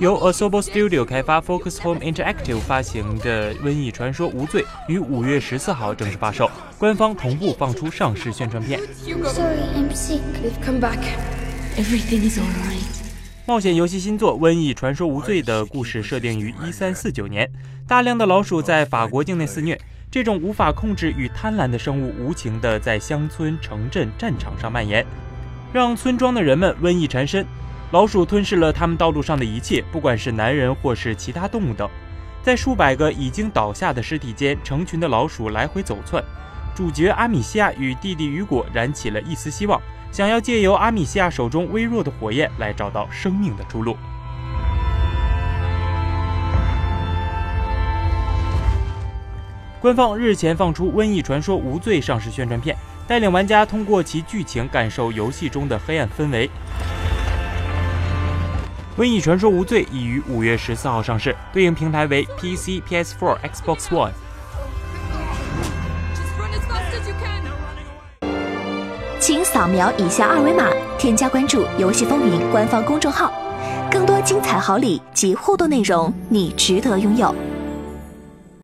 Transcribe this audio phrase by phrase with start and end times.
[0.00, 6.48] 由 Asobo Studio 开发、Focus Home Interactive 发行的《瘟疫传说：无罪》于五月十四号正式发售，
[6.78, 8.78] 官方同步放出上市宣传片。
[9.04, 10.20] Sorry, I'm sick.
[10.40, 10.98] They've come back.
[11.76, 12.84] Everything is alright.
[13.44, 17.50] 冒险游戏新作《瘟疫传说：无罪》的故事设定于一三四九年，
[17.88, 19.76] 大量的老鼠在法国境内肆虐，
[20.12, 25.04] 这种无法控制与贪婪的生物无情地在乡村、城镇、战场上蔓延，
[25.72, 27.44] 让村庄的人们瘟疫缠身。
[27.90, 31.88] 老鼠吞噬了他们道路上的一切，不管是男人或是其他动物等。
[32.42, 36.22] 在数百个已经倒下的尸体间，成群的老鼠来回走窜。
[36.74, 39.80] 主角阿米西亚与弟弟雨果燃起了一丝希望，
[40.12, 43.96] 想要借由阿米西亚手中微弱的火焰来找到生命的出路。
[49.80, 56.48] 官方日前放出《瘟疫传说：无罪》上市宣传片，带领玩家通过其剧情感受游戏中的黑暗氛围。
[58.98, 64.10] 《瘟疫传说：无罪》已于五月十四号上市，对应平台为 PC、PS4、Xbox One。
[69.20, 73.32] 请扫描以下二维码，添加关注“游戏风云”官方公众号，
[73.88, 77.32] 更多精彩好礼及互动内容，你值得拥有。